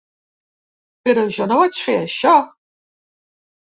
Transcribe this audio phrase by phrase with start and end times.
[1.09, 2.33] Però jo no vaig fer això.